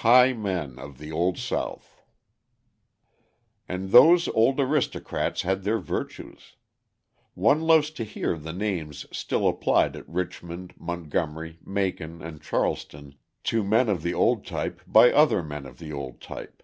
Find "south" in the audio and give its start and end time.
1.36-2.00